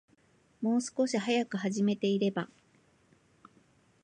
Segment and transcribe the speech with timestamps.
[0.63, 2.49] もう少し早く始めていれば